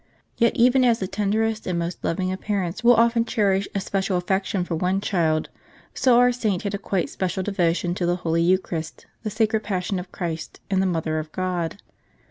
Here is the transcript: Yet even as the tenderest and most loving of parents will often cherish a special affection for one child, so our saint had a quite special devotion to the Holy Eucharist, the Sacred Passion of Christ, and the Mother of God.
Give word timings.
Yet 0.35 0.55
even 0.55 0.83
as 0.83 0.97
the 0.97 1.05
tenderest 1.07 1.67
and 1.67 1.77
most 1.77 2.03
loving 2.03 2.31
of 2.31 2.41
parents 2.41 2.83
will 2.83 2.95
often 2.95 3.23
cherish 3.23 3.67
a 3.75 3.79
special 3.79 4.17
affection 4.17 4.63
for 4.65 4.75
one 4.75 4.99
child, 4.99 5.49
so 5.93 6.17
our 6.17 6.31
saint 6.31 6.63
had 6.63 6.73
a 6.73 6.79
quite 6.79 7.07
special 7.07 7.43
devotion 7.43 7.93
to 7.93 8.07
the 8.07 8.15
Holy 8.15 8.41
Eucharist, 8.41 9.05
the 9.21 9.29
Sacred 9.29 9.61
Passion 9.63 9.99
of 9.99 10.11
Christ, 10.11 10.59
and 10.71 10.81
the 10.81 10.87
Mother 10.87 11.19
of 11.19 11.31
God. 11.31 11.83